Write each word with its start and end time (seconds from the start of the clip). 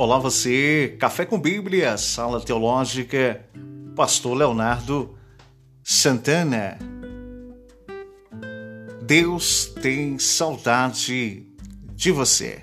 Olá 0.00 0.18
você, 0.18 0.96
Café 0.98 1.26
com 1.26 1.38
Bíblia, 1.38 1.98
Sala 1.98 2.40
Teológica, 2.40 3.44
Pastor 3.94 4.34
Leonardo 4.34 5.14
Santana. 5.84 6.78
Deus 9.02 9.66
tem 9.82 10.18
saudade 10.18 11.46
de 11.94 12.10
você. 12.10 12.62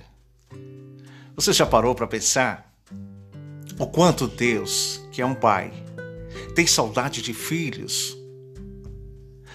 Você 1.35 1.53
já 1.53 1.63
parou 1.63 1.93
para 1.93 2.07
pensar 2.07 2.75
o 3.77 3.85
quanto 3.85 4.27
Deus, 4.27 5.07
que 5.11 5.21
é 5.21 5.25
um 5.27 5.35
pai, 5.35 5.71
tem 6.55 6.65
saudade 6.65 7.21
de 7.21 7.35
filhos? 7.35 8.17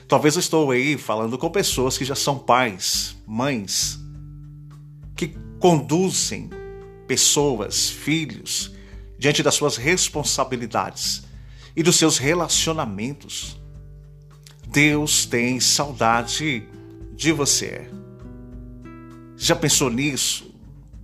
Talvez 0.07 0.37
eu 0.37 0.41
estou 0.41 0.71
aí 0.71 0.97
falando 0.97 1.37
com 1.37 1.51
pessoas 1.51 1.99
que 1.99 2.05
já 2.05 2.15
são 2.15 2.39
pais, 2.39 3.17
mães, 3.27 3.99
que 5.17 5.35
conduzem 5.59 6.62
pessoas, 7.13 7.91
filhos, 7.91 8.73
diante 9.19 9.43
das 9.43 9.55
suas 9.55 9.77
responsabilidades 9.77 11.25
e 11.77 11.83
dos 11.83 11.97
seus 11.97 12.17
relacionamentos. 12.17 13.61
Deus 14.67 15.27
tem 15.27 15.61
saudade 15.61 16.67
de 17.15 17.31
você. 17.31 17.87
Já 19.37 19.55
pensou 19.55 19.91
nisso? 19.91 20.55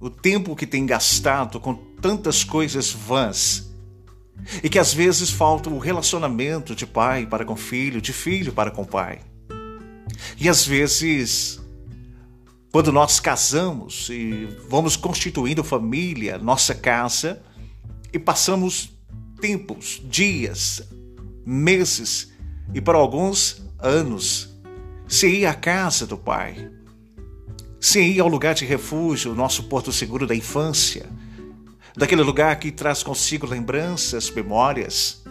O 0.00 0.08
tempo 0.08 0.56
que 0.56 0.66
tem 0.66 0.86
gastado 0.86 1.60
com 1.60 1.74
tantas 1.74 2.42
coisas 2.42 2.90
vãs 2.90 3.70
e 4.62 4.70
que 4.70 4.78
às 4.78 4.94
vezes 4.94 5.28
falta 5.28 5.68
o 5.68 5.78
relacionamento 5.78 6.74
de 6.74 6.86
pai 6.86 7.26
para 7.26 7.44
com 7.44 7.54
filho, 7.54 8.00
de 8.00 8.14
filho 8.14 8.50
para 8.54 8.70
com 8.70 8.82
pai. 8.82 9.20
E 10.40 10.48
às 10.48 10.64
vezes 10.64 11.60
quando 12.70 12.92
nós 12.92 13.18
casamos 13.18 14.08
e 14.10 14.46
vamos 14.68 14.96
constituindo 14.96 15.64
família, 15.64 16.38
nossa 16.38 16.74
casa, 16.74 17.42
e 18.12 18.18
passamos 18.18 18.90
tempos, 19.40 20.02
dias, 20.04 20.82
meses 21.44 22.32
e 22.74 22.80
para 22.80 22.98
alguns 22.98 23.62
anos 23.78 24.54
sem 25.06 25.36
ir 25.36 25.46
à 25.46 25.54
casa 25.54 26.06
do 26.06 26.18
Pai, 26.18 26.70
sem 27.80 28.10
ir 28.10 28.20
ao 28.20 28.28
lugar 28.28 28.54
de 28.54 28.66
refúgio, 28.66 29.34
nosso 29.34 29.64
porto 29.64 29.90
seguro 29.90 30.26
da 30.26 30.34
infância, 30.34 31.08
daquele 31.96 32.22
lugar 32.22 32.58
que 32.58 32.70
traz 32.70 33.02
consigo 33.02 33.46
lembranças, 33.46 34.30
memórias, 34.30 35.24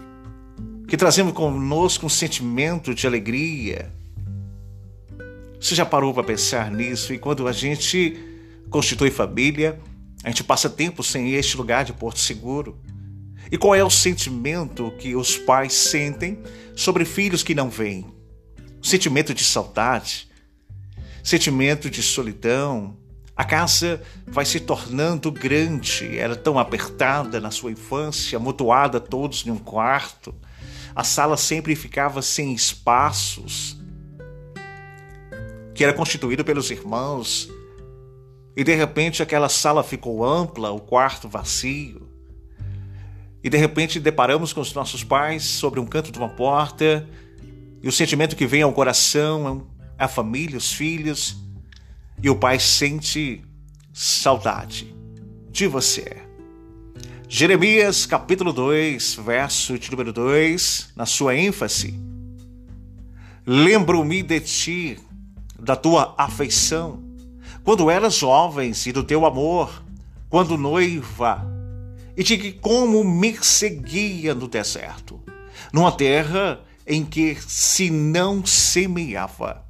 que 0.88 0.98
trazemos 0.98 1.34
conosco 1.34 2.08
um 2.08 2.10
sentimento 2.10 2.96
de 2.96 3.06
alegria, 3.06 3.94
você 5.60 5.74
já 5.74 5.86
parou 5.86 6.14
para 6.14 6.24
pensar 6.24 6.72
nisso? 6.72 7.14
E 7.14 7.18
quando 7.18 7.48
a 7.48 7.52
gente 7.52 8.18
constitui 8.70 9.10
família, 9.10 9.80
a 10.24 10.30
gente 10.30 10.44
passa 10.44 10.70
tempo 10.70 11.04
sem 11.04 11.34
este 11.34 11.58
lugar 11.58 11.84
de 11.84 11.94
porto 11.94 12.20
seguro. 12.20 12.80
E 13.52 13.58
qual 13.58 13.74
é 13.74 13.84
o 13.84 13.90
sentimento 13.90 14.92
que 15.00 15.16
os 15.16 15.38
pais 15.38 15.74
sentem 15.74 16.40
sobre 16.76 17.06
filhos 17.06 17.44
que 17.44 17.56
não 17.56 17.70
vêm? 17.70 18.06
Sentimento 18.82 19.34
de 19.34 19.44
saudade, 19.44 20.30
sentimento 21.24 21.90
de 21.90 22.04
solidão. 22.04 22.96
A 23.36 23.44
casa 23.44 24.02
vai 24.28 24.46
se 24.46 24.60
tornando 24.60 25.32
grande, 25.32 26.18
era 26.18 26.36
tão 26.36 26.60
apertada 26.60 27.40
na 27.40 27.52
sua 27.52 27.72
infância, 27.72 28.38
amontoada 28.38 29.00
todos 29.00 29.46
em 29.46 29.52
um 29.52 29.58
quarto. 29.58 30.36
A 30.96 31.04
sala 31.04 31.38
sempre 31.38 31.76
ficava 31.76 32.22
sem 32.22 32.54
espaços 32.54 33.78
que 35.78 35.84
era 35.84 35.94
constituído 35.94 36.44
pelos 36.44 36.72
irmãos, 36.72 37.48
e 38.56 38.64
de 38.64 38.74
repente 38.74 39.22
aquela 39.22 39.48
sala 39.48 39.84
ficou 39.84 40.26
ampla, 40.26 40.72
o 40.72 40.80
quarto 40.80 41.30
vazio. 41.30 42.10
E 43.44 43.50
de 43.50 43.58
repente 43.58 44.00
deparamos 44.00 44.52
com 44.52 44.60
os 44.60 44.74
nossos 44.74 45.04
pais 45.04 45.44
sobre 45.44 45.80
um 45.80 45.86
canto 45.86 46.12
de 46.12 46.18
uma 46.18 46.30
porta, 46.30 47.08
e 47.84 47.88
o 47.88 47.92
sentimento 47.92 48.36
que 48.36 48.48
vem 48.48 48.64
ao 48.64 48.74
coração 48.74 49.68
a 50.00 50.08
família, 50.08 50.58
os 50.58 50.74
filhos, 50.74 51.38
e 52.24 52.28
o 52.28 52.36
pai 52.36 52.60
sente 52.60 53.44
saudade 53.94 54.96
de 55.52 55.68
você. 55.68 56.18
Jeremias 57.30 58.08
capítulo 58.08 58.52
2, 58.52 59.14
verso 59.24 59.78
de 59.78 59.92
número 59.92 60.12
2, 60.12 60.94
na 60.96 61.06
sua 61.06 61.36
ênfase. 61.36 61.94
Lembro-me 63.46 64.24
de 64.24 64.40
ti 64.40 65.00
da 65.68 65.76
tua 65.76 66.16
afeição, 66.18 67.04
quando 67.62 67.92
eras 67.92 68.16
jovens 68.16 68.86
e 68.86 68.94
do 68.94 69.04
teu 69.04 69.26
amor, 69.26 69.84
quando 70.30 70.58
noiva, 70.58 71.46
e 72.16 72.24
de 72.24 72.38
que 72.38 72.54
como 72.54 73.04
me 73.04 73.38
seguia 73.44 74.34
no 74.34 74.48
deserto, 74.48 75.22
numa 75.74 75.92
terra 75.92 76.62
em 76.88 77.04
que 77.04 77.36
se 77.36 77.90
não 77.90 78.46
semeava. 78.46 79.62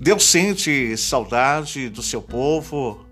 Deus 0.00 0.24
sente 0.24 0.96
saudade 0.96 1.88
do 1.88 2.02
seu 2.02 2.20
povo. 2.20 3.06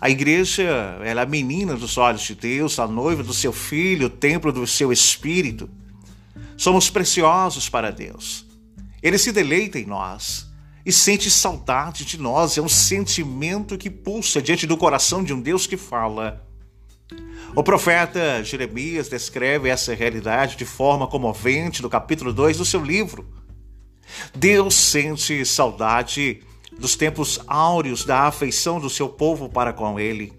A 0.00 0.10
igreja 0.10 0.64
ela 1.04 1.20
é 1.20 1.24
a 1.24 1.26
menina 1.26 1.76
dos 1.76 1.96
olhos 1.96 2.22
de 2.22 2.34
Deus, 2.34 2.80
a 2.80 2.88
noiva 2.88 3.22
do 3.22 3.32
seu 3.32 3.52
filho, 3.52 4.08
o 4.08 4.10
templo 4.10 4.52
do 4.52 4.66
seu 4.66 4.92
espírito. 4.92 5.70
Somos 6.58 6.90
preciosos 6.90 7.68
para 7.68 7.92
Deus. 7.92 8.44
Ele 9.00 9.16
se 9.16 9.30
deleita 9.30 9.78
em 9.78 9.86
nós 9.86 10.48
e 10.84 10.90
sente 10.90 11.30
saudade 11.30 12.04
de 12.04 12.18
nós. 12.18 12.58
É 12.58 12.60
um 12.60 12.68
sentimento 12.68 13.78
que 13.78 13.88
pulsa 13.88 14.42
diante 14.42 14.66
do 14.66 14.76
coração 14.76 15.22
de 15.22 15.32
um 15.32 15.40
Deus 15.40 15.68
que 15.68 15.76
fala. 15.76 16.44
O 17.54 17.62
profeta 17.62 18.42
Jeremias 18.42 19.08
descreve 19.08 19.68
essa 19.68 19.94
realidade 19.94 20.56
de 20.56 20.64
forma 20.64 21.06
comovente 21.06 21.80
no 21.80 21.88
capítulo 21.88 22.32
2 22.32 22.58
do 22.58 22.64
seu 22.64 22.82
livro. 22.84 23.24
Deus 24.34 24.74
sente 24.74 25.46
saudade 25.46 26.42
dos 26.76 26.96
tempos 26.96 27.40
áureos 27.46 28.04
da 28.04 28.22
afeição 28.22 28.80
do 28.80 28.90
seu 28.90 29.08
povo 29.08 29.48
para 29.48 29.72
com 29.72 29.98
ele. 29.98 30.32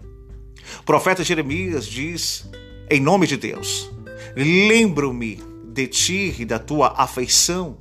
O 0.80 0.82
profeta 0.82 1.24
Jeremias 1.24 1.86
diz, 1.86 2.46
em 2.90 3.00
nome 3.00 3.26
de 3.26 3.38
Deus: 3.38 3.90
Lembro-me 4.36 5.49
de 5.80 5.88
ti 5.88 6.36
e 6.38 6.44
da 6.44 6.58
tua 6.58 6.94
afeição. 6.96 7.78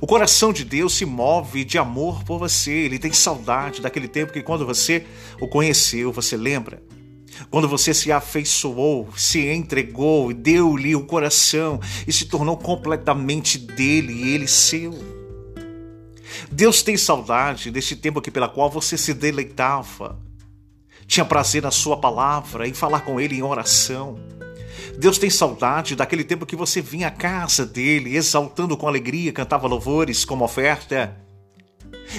O 0.00 0.06
coração 0.06 0.52
de 0.52 0.64
Deus 0.64 0.94
se 0.94 1.04
move 1.04 1.64
de 1.64 1.76
amor 1.76 2.24
por 2.24 2.38
você, 2.38 2.70
ele 2.70 2.98
tem 2.98 3.12
saudade 3.12 3.80
daquele 3.80 4.08
tempo 4.08 4.32
que 4.32 4.42
quando 4.42 4.64
você 4.64 5.04
o 5.40 5.48
conheceu, 5.48 6.12
você 6.12 6.36
lembra? 6.36 6.82
Quando 7.50 7.68
você 7.68 7.92
se 7.92 8.12
afeiçoou, 8.12 9.08
se 9.16 9.46
entregou 9.48 10.30
e 10.30 10.34
deu-lhe 10.34 10.94
o 10.94 11.04
coração 11.04 11.80
e 12.06 12.12
se 12.12 12.26
tornou 12.26 12.56
completamente 12.56 13.58
dele 13.58 14.12
e 14.12 14.34
ele 14.34 14.46
seu. 14.46 14.92
Deus 16.50 16.82
tem 16.82 16.96
saudade 16.96 17.70
desse 17.70 17.96
tempo 17.96 18.20
que 18.20 18.30
pela 18.30 18.48
qual 18.48 18.70
você 18.70 18.96
se 18.96 19.12
deleitava, 19.12 20.20
tinha 21.06 21.24
prazer 21.24 21.62
na 21.62 21.70
sua 21.70 21.96
palavra, 21.96 22.68
em 22.68 22.74
falar 22.74 23.00
com 23.00 23.20
ele 23.20 23.36
em 23.36 23.42
oração 23.42 24.18
Deus 24.98 25.18
tem 25.18 25.30
saudade 25.30 25.96
daquele 25.96 26.24
tempo 26.24 26.46
que 26.46 26.56
você 26.56 26.80
vinha 26.80 27.08
à 27.08 27.10
casa 27.10 27.64
dele, 27.64 28.16
exaltando 28.16 28.76
com 28.76 28.88
alegria, 28.88 29.32
cantava 29.32 29.66
louvores 29.66 30.24
como 30.24 30.44
oferta. 30.44 31.16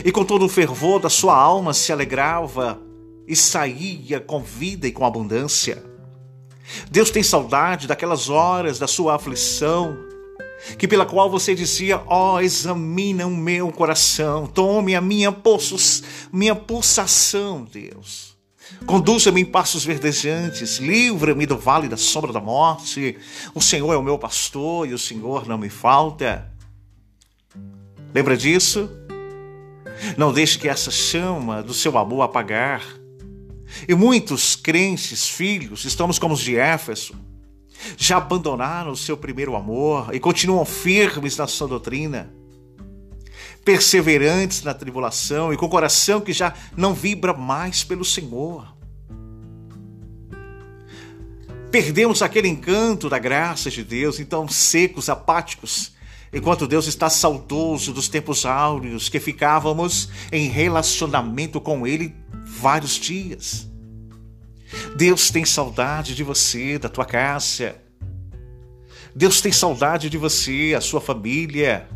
E 0.03 0.11
com 0.11 0.23
todo 0.23 0.45
o 0.45 0.49
fervor 0.49 0.99
da 0.99 1.09
sua 1.09 1.35
alma 1.35 1.73
se 1.73 1.91
alegrava 1.91 2.79
e 3.27 3.35
saía 3.35 4.19
com 4.19 4.41
vida 4.41 4.87
e 4.87 4.91
com 4.91 5.05
abundância. 5.05 5.83
Deus 6.89 7.11
tem 7.11 7.23
saudade 7.23 7.87
daquelas 7.87 8.29
horas 8.29 8.79
da 8.79 8.87
sua 8.87 9.15
aflição, 9.15 9.97
que 10.77 10.87
pela 10.87 11.05
qual 11.05 11.29
você 11.29 11.53
dizia: 11.53 12.01
Ó, 12.07 12.35
oh, 12.35 12.39
examina 12.39 13.25
o 13.25 13.35
meu 13.35 13.71
coração, 13.71 14.47
tome 14.47 14.95
a 14.95 15.01
minha, 15.01 15.31
pulsos, 15.31 16.03
minha 16.31 16.55
pulsação, 16.55 17.67
Deus. 17.69 18.30
Conduza-me 18.85 19.41
em 19.41 19.45
passos 19.45 19.85
verdejantes, 19.85 20.77
livra-me 20.77 21.45
do 21.45 21.57
vale 21.57 21.87
da 21.87 21.97
sombra 21.97 22.33
da 22.33 22.39
morte. 22.39 23.17
O 23.53 23.61
Senhor 23.61 23.93
é 23.93 23.97
o 23.97 24.03
meu 24.03 24.17
pastor 24.17 24.87
e 24.87 24.93
o 24.93 24.99
Senhor 24.99 25.47
não 25.47 25.57
me 25.57 25.69
falta. 25.69 26.51
Lembra 28.13 28.35
disso? 28.35 28.89
Não 30.17 30.33
deixe 30.33 30.57
que 30.57 30.67
essa 30.67 30.91
chama 30.91 31.61
do 31.61 31.73
seu 31.73 31.97
amor 31.97 32.23
apagar. 32.23 32.83
E 33.87 33.95
muitos 33.95 34.55
crentes, 34.55 35.27
filhos, 35.29 35.85
estamos 35.85 36.19
como 36.19 36.33
os 36.33 36.41
de 36.41 36.57
Éfeso, 36.57 37.13
já 37.97 38.17
abandonaram 38.17 38.91
o 38.91 38.97
seu 38.97 39.15
primeiro 39.15 39.55
amor 39.55 40.13
e 40.13 40.19
continuam 40.19 40.65
firmes 40.65 41.37
na 41.37 41.47
sua 41.47 41.67
doutrina 41.67 42.40
perseverantes 43.63 44.63
na 44.63 44.73
tribulação 44.73 45.53
e 45.53 45.57
com 45.57 45.69
coração 45.69 46.21
que 46.21 46.33
já 46.33 46.53
não 46.75 46.93
vibra 46.93 47.33
mais 47.33 47.83
pelo 47.83 48.03
Senhor. 48.03 48.75
Perdemos 51.71 52.21
aquele 52.21 52.49
encanto 52.49 53.07
da 53.07 53.17
graça 53.17 53.69
de 53.69 53.83
Deus, 53.83 54.19
então 54.19 54.47
secos, 54.47 55.07
apáticos, 55.09 55.93
enquanto 56.33 56.67
Deus 56.67 56.85
está 56.85 57.09
saudoso 57.09 57.93
dos 57.93 58.09
tempos 58.09 58.45
áureos 58.45 59.07
que 59.07 59.19
ficávamos 59.19 60.09
em 60.31 60.49
relacionamento 60.49 61.61
com 61.61 61.87
Ele 61.87 62.13
vários 62.45 62.95
dias. 62.95 63.69
Deus 64.95 65.29
tem 65.29 65.45
saudade 65.45 66.15
de 66.15 66.23
você, 66.23 66.77
da 66.77 66.89
tua 66.89 67.05
casa. 67.05 67.75
Deus 69.15 69.41
tem 69.41 69.51
saudade 69.51 70.09
de 70.09 70.17
você, 70.17 70.73
a 70.75 70.81
sua 70.81 71.01
família. 71.01 71.87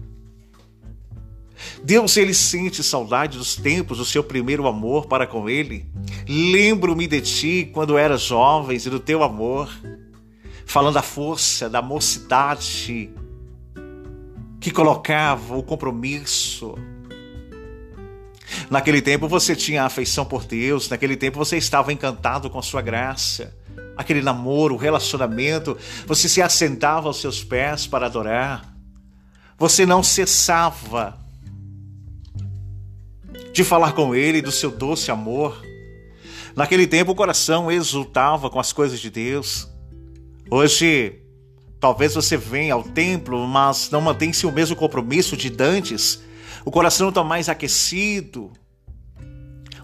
Deus 1.83 2.17
ele 2.17 2.33
sente 2.33 2.83
saudade 2.83 3.37
dos 3.37 3.55
tempos 3.55 3.97
do 3.97 4.05
seu 4.05 4.23
primeiro 4.23 4.67
amor 4.67 5.07
para 5.07 5.25
com 5.25 5.49
ele. 5.49 5.85
Lembro-me 6.27 7.07
de 7.07 7.21
ti 7.21 7.69
quando 7.73 7.97
eras 7.97 8.21
jovem 8.21 8.77
e 8.77 8.89
do 8.89 8.99
teu 8.99 9.23
amor, 9.23 9.69
falando 10.65 10.95
da 10.95 11.01
força 11.01 11.69
da 11.69 11.81
mocidade 11.81 13.09
que 14.59 14.71
colocava 14.71 15.55
o 15.55 15.63
compromisso. 15.63 16.75
Naquele 18.69 19.01
tempo 19.01 19.27
você 19.27 19.55
tinha 19.55 19.83
afeição 19.83 20.25
por 20.25 20.43
Deus, 20.43 20.89
naquele 20.89 21.15
tempo 21.15 21.37
você 21.37 21.57
estava 21.57 21.93
encantado 21.93 22.49
com 22.49 22.57
a 22.57 22.63
sua 22.63 22.81
graça. 22.81 23.55
Aquele 23.95 24.21
namoro, 24.21 24.75
relacionamento, 24.75 25.77
você 26.05 26.27
se 26.27 26.41
assentava 26.41 27.07
aos 27.07 27.21
seus 27.21 27.43
pés 27.43 27.87
para 27.87 28.07
adorar. 28.07 28.75
Você 29.57 29.85
não 29.85 30.03
cessava 30.03 31.24
de 33.55 33.63
falar 33.63 33.93
com 33.93 34.13
ele 34.13 34.41
do 34.41 34.51
seu 34.51 34.69
doce 34.69 35.09
amor. 35.09 35.63
Naquele 36.57 36.85
tempo 36.85 37.13
o 37.13 37.15
coração 37.15 37.71
exultava 37.71 38.49
com 38.49 38.59
as 38.59 38.73
coisas 38.73 38.99
de 38.99 39.09
Deus. 39.09 39.65
Hoje, 40.51 41.21
talvez 41.79 42.15
você 42.15 42.35
venha 42.35 42.73
ao 42.73 42.83
templo, 42.83 43.47
mas 43.47 43.89
não 43.89 44.01
mantém-se 44.01 44.45
o 44.45 44.51
mesmo 44.51 44.75
compromisso 44.75 45.37
de 45.37 45.49
dantes. 45.49 46.21
O 46.65 46.71
coração 46.71 47.07
está 47.07 47.23
mais 47.23 47.47
aquecido. 47.47 48.51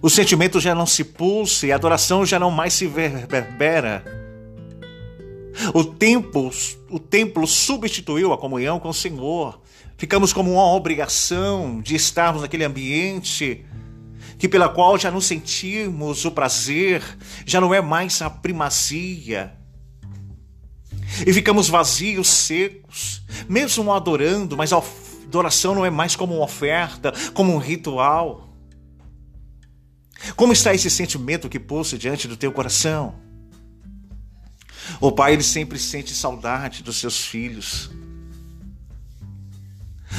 O 0.02 0.10
sentimento 0.10 0.60
já 0.60 0.76
não 0.76 0.86
se 0.86 1.06
pulsa 1.06 1.66
e 1.66 1.72
a 1.72 1.76
adoração 1.76 2.26
já 2.26 2.38
não 2.38 2.52
mais 2.52 2.74
se 2.74 2.88
reverbera. 2.88 4.04
O 5.74 5.84
templo, 5.84 6.52
o 6.90 7.00
templo 7.00 7.46
substituiu 7.46 8.34
a 8.34 8.38
comunhão 8.38 8.80
com 8.80 8.90
o 8.90 8.94
Senhor. 8.94 9.62
Ficamos 9.98 10.34
como 10.34 10.52
uma 10.52 10.66
obrigação 10.74 11.82
de 11.82 11.96
estarmos 11.96 12.42
naquele 12.42 12.64
ambiente 12.64 13.66
que 14.42 14.50
pela 14.50 14.68
qual 14.68 14.98
já 14.98 15.12
não 15.12 15.22
sentimos 15.22 16.26
o 16.26 16.32
prazer, 16.32 17.04
já 17.46 17.62
não 17.62 17.72
é 17.72 17.80
mais 17.80 18.24
a 18.24 18.30
primazia. 18.30 19.54
E 21.28 21.32
ficamos 21.32 21.70
vazios, 21.70 22.28
secos, 22.28 23.22
mesmo 23.48 23.94
adorando, 23.94 24.58
mas 24.58 24.74
a 24.74 24.82
adoração 25.26 25.76
não 25.76 25.86
é 25.86 25.92
mais 25.92 26.16
como 26.16 26.34
uma 26.34 26.44
oferta, 26.44 27.14
como 27.36 27.54
um 27.54 27.60
ritual. 27.60 28.50
Como 30.36 30.54
está 30.54 30.74
esse 30.74 30.90
sentimento 30.90 31.48
que 31.48 31.60
pulsa 31.60 31.96
diante 31.96 32.28
do 32.28 32.36
teu 32.36 32.52
coração? 32.52 33.21
O 35.00 35.12
pai 35.12 35.34
ele 35.34 35.44
sempre 35.44 35.80
sente 35.80 36.14
saudade 36.14 36.84
dos 36.84 36.98
seus 36.98 37.26
filhos. 37.26 37.90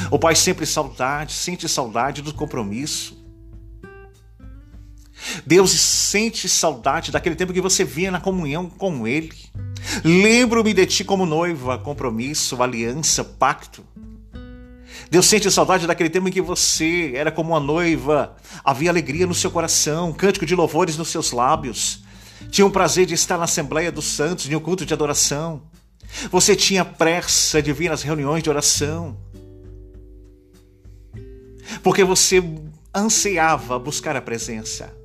O 0.09 0.17
pai 0.17 0.35
sempre 0.35 0.65
saudade, 0.65 1.33
sente 1.33 1.67
saudade 1.69 2.21
do 2.21 2.33
compromisso. 2.33 3.21
Deus 5.45 5.71
sente 5.71 6.49
saudade 6.49 7.11
daquele 7.11 7.35
tempo 7.35 7.53
que 7.53 7.61
você 7.61 7.83
vinha 7.83 8.11
na 8.11 8.19
comunhão 8.19 8.69
com 8.69 9.07
Ele. 9.07 9.31
Lembro-me 10.03 10.73
de 10.73 10.85
ti 10.85 11.03
como 11.03 11.25
noiva, 11.25 11.77
compromisso, 11.77 12.61
aliança, 12.61 13.23
pacto. 13.23 13.85
Deus 15.09 15.25
sente 15.27 15.49
saudade 15.51 15.85
daquele 15.85 16.09
tempo 16.09 16.27
em 16.27 16.31
que 16.31 16.41
você 16.41 17.13
era 17.15 17.31
como 17.31 17.51
uma 17.51 17.59
noiva, 17.59 18.35
havia 18.63 18.89
alegria 18.89 19.27
no 19.27 19.33
seu 19.33 19.51
coração, 19.51 20.11
cântico 20.11 20.45
de 20.45 20.55
louvores 20.55 20.97
nos 20.97 21.09
seus 21.09 21.31
lábios. 21.31 22.02
Tinha 22.49 22.65
o 22.65 22.71
prazer 22.71 23.05
de 23.05 23.13
estar 23.13 23.37
na 23.37 23.45
Assembleia 23.45 23.91
dos 23.91 24.05
Santos, 24.05 24.49
em 24.49 24.55
um 24.55 24.59
culto 24.59 24.85
de 24.85 24.93
adoração. 24.93 25.63
Você 26.31 26.55
tinha 26.55 26.85
pressa 26.85 27.61
de 27.61 27.73
vir 27.73 27.89
nas 27.89 28.03
reuniões 28.03 28.43
de 28.43 28.49
oração 28.49 29.17
porque 31.81 32.03
você 32.03 32.43
ansiava 32.93 33.79
buscar 33.79 34.15
a 34.15 34.21
presença. 34.21 34.95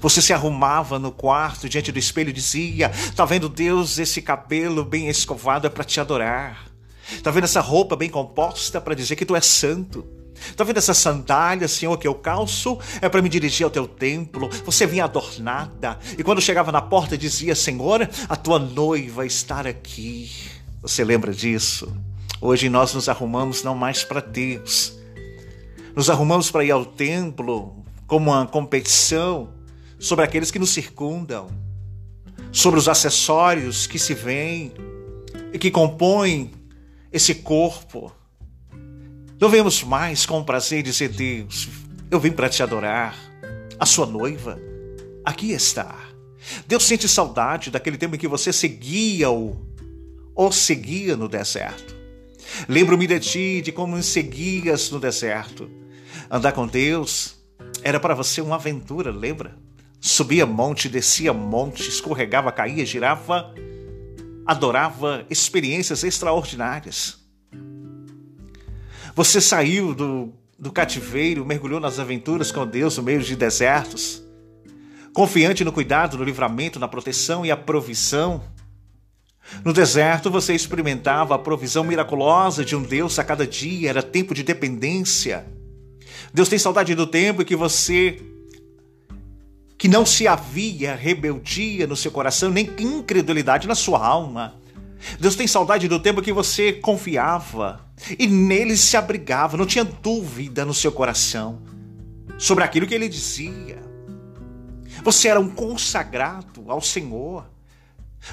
Você 0.00 0.20
se 0.20 0.32
arrumava 0.32 0.98
no 0.98 1.10
quarto 1.10 1.68
diante 1.68 1.90
do 1.90 1.98
espelho 1.98 2.30
e 2.30 2.32
dizia: 2.32 2.90
Tá 3.16 3.24
vendo 3.24 3.48
Deus, 3.48 3.98
esse 3.98 4.20
cabelo 4.20 4.84
bem 4.84 5.08
escovado 5.08 5.66
é 5.66 5.70
para 5.70 5.84
te 5.84 5.98
adorar. 5.98 6.66
Tá 7.22 7.30
vendo 7.30 7.44
essa 7.44 7.60
roupa 7.60 7.96
bem 7.96 8.10
composta 8.10 8.80
para 8.80 8.94
dizer 8.94 9.16
que 9.16 9.24
tu 9.24 9.34
és 9.34 9.46
santo. 9.46 10.06
Tá 10.56 10.64
vendo 10.64 10.78
essa 10.78 10.94
sandália, 10.94 11.68
Senhor, 11.68 11.96
que 11.98 12.08
eu 12.08 12.14
calço? 12.14 12.78
É 13.00 13.08
para 13.08 13.22
me 13.22 13.28
dirigir 13.28 13.64
ao 13.64 13.70
teu 13.70 13.86
templo. 13.86 14.48
Você 14.64 14.86
vinha 14.86 15.04
adornada. 15.04 15.98
E 16.16 16.22
quando 16.22 16.40
chegava 16.40 16.72
na 16.72 16.80
porta, 16.82 17.16
dizia: 17.16 17.54
Senhor, 17.54 18.08
a 18.28 18.36
tua 18.36 18.58
noiva 18.58 19.24
está 19.26 19.60
aqui. 19.60 20.30
Você 20.82 21.04
lembra 21.04 21.32
disso? 21.32 21.92
Hoje 22.40 22.68
nós 22.68 22.94
nos 22.94 23.08
arrumamos 23.08 23.64
não 23.64 23.74
mais 23.74 24.04
para 24.04 24.20
Deus, 24.20 24.96
nos 25.96 26.08
arrumamos 26.08 26.52
para 26.52 26.64
ir 26.64 26.70
ao 26.70 26.84
templo 26.84 27.84
como 28.06 28.30
uma 28.30 28.46
competição 28.46 29.52
sobre 29.98 30.24
aqueles 30.24 30.52
que 30.52 30.58
nos 30.58 30.70
circundam, 30.70 31.48
sobre 32.52 32.78
os 32.78 32.88
acessórios 32.88 33.88
que 33.88 33.98
se 33.98 34.14
veem 34.14 34.72
e 35.52 35.58
que 35.58 35.68
compõem 35.68 36.52
esse 37.12 37.34
corpo. 37.34 38.12
Não 39.40 39.48
vemos 39.48 39.84
mais 39.84 40.26
com 40.26 40.42
prazer 40.42 40.82
dizer, 40.82 41.10
Deus, 41.10 41.68
eu 42.10 42.18
vim 42.18 42.32
para 42.32 42.48
te 42.48 42.60
adorar. 42.60 43.16
A 43.78 43.86
sua 43.86 44.04
noiva 44.04 44.60
aqui 45.24 45.52
está. 45.52 45.96
Deus 46.66 46.84
sente 46.84 47.08
saudade 47.08 47.70
daquele 47.70 47.96
tempo 47.96 48.16
em 48.16 48.18
que 48.18 48.26
você 48.26 48.52
seguia-o 48.52 49.56
ou 50.34 50.50
seguia 50.50 51.16
no 51.16 51.28
deserto. 51.28 51.94
Lembro-me 52.68 53.06
de 53.06 53.20
ti, 53.20 53.60
de 53.60 53.70
como 53.70 53.94
me 53.94 54.02
seguias 54.02 54.90
no 54.90 54.98
deserto. 54.98 55.70
Andar 56.28 56.50
com 56.50 56.66
Deus 56.66 57.36
era 57.84 58.00
para 58.00 58.14
você 58.14 58.40
uma 58.40 58.56
aventura, 58.56 59.12
lembra? 59.12 59.56
Subia 60.00 60.46
monte, 60.46 60.88
descia 60.88 61.32
monte, 61.32 61.88
escorregava, 61.88 62.50
caía, 62.50 62.84
girava, 62.84 63.54
adorava 64.44 65.24
experiências 65.30 66.02
extraordinárias. 66.02 67.17
Você 69.18 69.40
saiu 69.40 69.96
do, 69.96 70.32
do 70.56 70.70
cativeiro, 70.70 71.44
mergulhou 71.44 71.80
nas 71.80 71.98
aventuras 71.98 72.52
com 72.52 72.64
Deus 72.64 72.98
no 72.98 73.02
meio 73.02 73.20
de 73.20 73.34
desertos, 73.34 74.22
confiante 75.12 75.64
no 75.64 75.72
cuidado, 75.72 76.16
no 76.16 76.22
livramento, 76.22 76.78
na 76.78 76.86
proteção 76.86 77.44
e 77.44 77.50
a 77.50 77.56
provisão. 77.56 78.40
No 79.64 79.72
deserto 79.72 80.30
você 80.30 80.54
experimentava 80.54 81.34
a 81.34 81.38
provisão 81.38 81.82
miraculosa 81.82 82.64
de 82.64 82.76
um 82.76 82.82
Deus 82.84 83.18
a 83.18 83.24
cada 83.24 83.44
dia, 83.44 83.90
era 83.90 84.04
tempo 84.04 84.32
de 84.32 84.44
dependência 84.44 85.44
Deus 86.32 86.48
tem 86.48 86.56
saudade 86.56 86.94
do 86.94 87.04
tempo 87.04 87.44
que 87.44 87.56
você 87.56 88.22
que 89.76 89.88
não 89.88 90.06
se 90.06 90.28
havia 90.28 90.94
rebeldia 90.94 91.88
no 91.88 91.96
seu 91.96 92.12
coração, 92.12 92.50
nem 92.50 92.70
incredulidade 92.78 93.66
na 93.66 93.74
sua 93.74 93.98
alma. 93.98 94.54
Deus 95.18 95.34
tem 95.34 95.48
saudade 95.48 95.88
do 95.88 95.98
tempo 95.98 96.22
que 96.22 96.32
você 96.32 96.72
confiava 96.72 97.87
e 98.18 98.26
nele 98.26 98.76
se 98.76 98.96
abrigava, 98.96 99.56
não 99.56 99.66
tinha 99.66 99.84
dúvida 99.84 100.64
no 100.64 100.74
seu 100.74 100.92
coração 100.92 101.62
sobre 102.38 102.64
aquilo 102.64 102.86
que 102.86 102.94
ele 102.94 103.08
dizia. 103.08 103.78
Você 105.02 105.28
era 105.28 105.40
um 105.40 105.48
consagrado 105.48 106.70
ao 106.70 106.80
Senhor. 106.80 107.48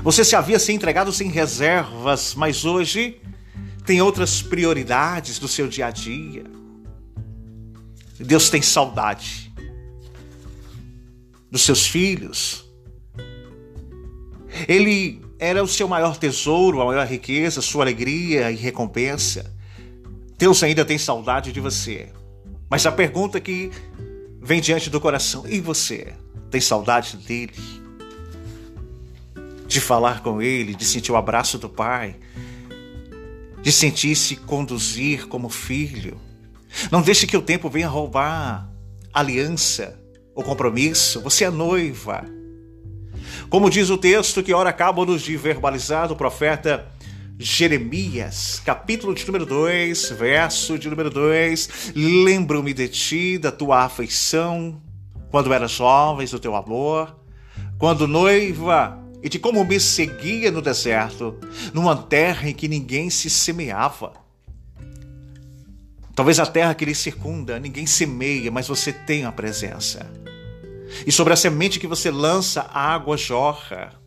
Você 0.01 0.23
se 0.23 0.35
havia 0.35 0.59
se 0.59 0.73
entregado 0.73 1.11
sem 1.11 1.29
reservas, 1.29 2.35
mas 2.35 2.65
hoje 2.65 3.21
tem 3.85 4.01
outras 4.01 4.41
prioridades 4.41 5.39
do 5.39 5.47
seu 5.47 5.67
dia 5.67 5.87
a 5.87 5.91
dia. 5.91 6.43
Deus 8.19 8.49
tem 8.49 8.61
saudade 8.61 9.53
dos 11.51 11.61
seus 11.61 11.85
filhos. 11.85 12.65
Ele 14.67 15.21
era 15.37 15.63
o 15.63 15.67
seu 15.67 15.87
maior 15.87 16.17
tesouro, 16.17 16.81
a 16.81 16.85
maior 16.85 17.05
riqueza, 17.05 17.61
sua 17.61 17.83
alegria 17.83 18.51
e 18.51 18.55
recompensa. 18.55 19.54
Deus 20.37 20.61
ainda 20.63 20.83
tem 20.83 20.97
saudade 20.97 21.51
de 21.51 21.59
você. 21.59 22.09
Mas 22.69 22.85
a 22.85 22.91
pergunta 22.91 23.39
que 23.39 23.71
vem 24.41 24.61
diante 24.61 24.89
do 24.89 24.99
coração: 24.99 25.45
e 25.47 25.59
você? 25.59 26.13
Tem 26.51 26.61
saudade 26.61 27.17
dele? 27.17 27.53
De 29.67 29.81
falar 29.81 30.21
com 30.21 30.41
ele, 30.41 30.75
de 30.75 30.85
sentir 30.85 31.11
o 31.11 31.17
abraço 31.17 31.57
do 31.57 31.69
pai, 31.69 32.15
de 33.61 33.71
sentir-se 33.71 34.35
conduzir 34.35 35.27
como 35.27 35.49
filho? 35.49 36.19
Não 36.91 37.01
deixe 37.01 37.25
que 37.25 37.37
o 37.37 37.41
tempo 37.41 37.69
venha 37.69 37.87
roubar 37.87 38.69
aliança, 39.13 39.97
o 40.35 40.43
compromisso. 40.43 41.21
Você 41.21 41.45
é 41.45 41.49
noiva. 41.49 42.25
Como 43.49 43.69
diz 43.69 43.89
o 43.89 43.97
texto 43.97 44.43
que 44.43 44.53
ora 44.53 44.69
acaba-nos 44.69 45.21
de 45.21 45.37
verbalizar 45.37 46.09
do 46.09 46.15
profeta 46.15 46.85
Jeremias, 47.37 48.61
capítulo 48.63 49.13
de 49.13 49.25
número 49.25 49.45
2, 49.45 50.11
verso 50.11 50.79
de 50.79 50.89
número 50.89 51.09
2: 51.09 51.93
Lembro-me 51.93 52.73
de 52.73 52.87
ti, 52.87 53.37
da 53.37 53.51
tua 53.51 53.83
afeição, 53.83 54.81
quando 55.29 55.53
eras 55.53 55.71
jovens 55.71 56.31
do 56.31 56.39
teu 56.39 56.55
amor, 56.55 57.13
quando 57.77 58.07
noiva 58.07 58.97
e 59.21 59.27
de 59.27 59.37
como 59.37 59.65
me 59.65 59.79
seguia 59.81 60.49
no 60.49 60.61
deserto, 60.61 61.37
numa 61.73 61.95
terra 61.95 62.49
em 62.49 62.53
que 62.53 62.69
ninguém 62.69 63.09
se 63.09 63.29
semeava. 63.29 64.13
Talvez 66.15 66.39
a 66.39 66.45
terra 66.45 66.73
que 66.73 66.85
lhe 66.85 66.95
circunda, 66.95 67.59
ninguém 67.59 67.85
semeia, 67.85 68.49
mas 68.49 68.67
você 68.67 68.93
tem 68.93 69.25
a 69.25 69.31
presença. 69.31 70.09
E 71.05 71.11
sobre 71.11 71.33
a 71.33 71.35
semente 71.35 71.81
que 71.81 71.87
você 71.87 72.09
lança, 72.09 72.61
a 72.61 72.93
água 72.93 73.17
jorra. 73.17 74.04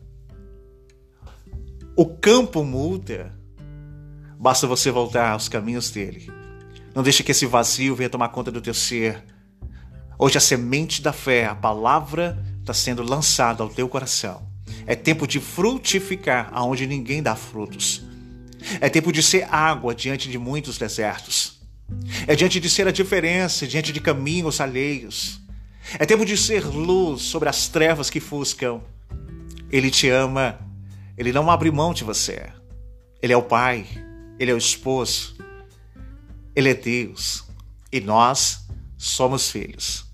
O 1.99 2.05
campo 2.05 2.63
muda. 2.63 3.37
Basta 4.39 4.65
você 4.65 4.89
voltar 4.89 5.31
aos 5.31 5.49
caminhos 5.49 5.91
dele. 5.91 6.31
Não 6.95 7.03
deixe 7.03 7.23
que 7.23 7.33
esse 7.33 7.45
vazio 7.45 7.93
venha 7.93 8.09
tomar 8.09 8.29
conta 8.29 8.49
do 8.49 8.61
teu 8.61 8.73
ser. 8.73 9.21
Hoje 10.17 10.37
a 10.37 10.39
semente 10.39 11.01
da 11.01 11.11
fé, 11.11 11.45
a 11.45 11.53
palavra, 11.53 12.41
está 12.61 12.73
sendo 12.73 13.03
lançada 13.03 13.63
ao 13.63 13.67
teu 13.67 13.89
coração. 13.89 14.49
É 14.85 14.95
tempo 14.95 15.27
de 15.27 15.41
frutificar 15.41 16.47
aonde 16.53 16.87
ninguém 16.87 17.21
dá 17.21 17.35
frutos. 17.35 18.01
É 18.79 18.87
tempo 18.87 19.11
de 19.11 19.21
ser 19.21 19.53
água 19.53 19.93
diante 19.93 20.29
de 20.29 20.37
muitos 20.37 20.77
desertos. 20.77 21.59
É 22.25 22.33
diante 22.33 22.61
de 22.61 22.69
ser 22.69 22.87
a 22.87 22.93
diferença, 22.93 23.67
diante 23.67 23.91
de 23.91 23.99
caminhos 23.99 24.61
alheios. 24.61 25.41
É 25.99 26.05
tempo 26.05 26.23
de 26.23 26.37
ser 26.37 26.65
luz 26.65 27.23
sobre 27.23 27.49
as 27.49 27.67
trevas 27.67 28.09
que 28.09 28.21
fuscam. 28.21 28.81
Ele 29.69 29.91
te 29.91 30.07
ama. 30.07 30.68
Ele 31.19 31.33
não 31.33 31.51
abre 31.51 31.69
mão 31.69 31.93
de 31.93 32.05
você. 32.05 32.49
Ele 33.21 33.33
é 33.33 33.37
o 33.37 33.43
pai. 33.43 33.85
Ele 34.39 34.51
é 34.51 34.53
o 34.53 34.57
esposo. 34.57 35.35
Ele 36.55 36.69
é 36.69 36.73
Deus. 36.73 37.43
E 37.91 37.99
nós 37.99 38.65
somos 38.97 39.51
filhos. 39.51 40.08